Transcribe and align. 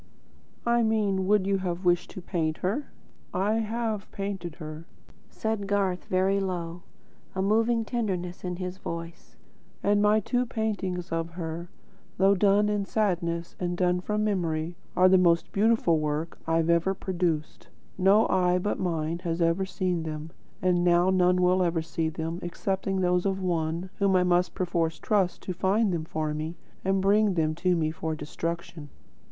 "I 0.65 0.81
mean, 0.81 1.27
would 1.27 1.45
you 1.45 1.59
have 1.59 1.85
wished 1.85 2.09
to 2.09 2.23
paint 2.23 2.57
her?" 2.65 2.87
"I 3.35 3.57
HAVE 3.59 4.09
painted 4.11 4.55
her," 4.55 4.87
said 5.29 5.67
Garth 5.67 6.05
very 6.05 6.39
low, 6.39 6.81
a 7.35 7.41
moving 7.43 7.85
tenderness 7.85 8.43
in 8.43 8.55
his 8.55 8.79
voice; 8.79 9.35
"and 9.83 10.01
my 10.01 10.19
two 10.19 10.47
paintings 10.47 11.11
of 11.11 11.33
her, 11.33 11.69
though 12.17 12.33
done 12.33 12.67
in 12.67 12.83
sadness 12.83 13.55
and 13.59 13.77
done 13.77 13.99
from 13.99 14.23
memory, 14.23 14.75
are 14.97 15.07
the 15.07 15.19
most 15.19 15.51
beautiful 15.51 15.99
work 15.99 16.39
I 16.47 16.57
ever 16.57 16.95
produced. 16.95 17.67
No 17.95 18.25
eye 18.27 18.57
but 18.57 18.79
my 18.79 19.09
own 19.11 19.19
has 19.19 19.39
ever 19.39 19.65
seen 19.67 20.01
them, 20.01 20.31
and 20.63 20.83
now 20.83 21.11
none 21.11 21.35
ever 21.37 21.69
will 21.77 21.81
see 21.83 22.09
them, 22.09 22.39
excepting 22.41 23.01
those 23.01 23.27
of 23.27 23.39
one 23.39 23.91
whom 23.99 24.15
I 24.15 24.23
must 24.23 24.55
perforce 24.55 24.97
trust 24.97 25.43
to 25.43 25.53
find 25.53 25.93
them 25.93 26.05
for 26.05 26.33
me, 26.33 26.57
and 26.83 27.01
bring 27.03 27.35
them 27.35 27.53
to 27.53 27.75
me 27.75 27.91
for 27.91 28.15
destruction." 28.15 28.89